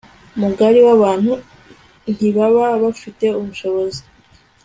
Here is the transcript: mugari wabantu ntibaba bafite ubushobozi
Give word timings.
mugari 0.39 0.79
wabantu 0.87 1.33
ntibaba 2.15 2.65
bafite 2.83 3.25
ubushobozi 3.39 4.01